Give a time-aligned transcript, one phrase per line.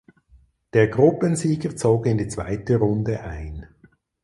[0.73, 3.67] Der Gruppensieger zog in die zweite Runde ein.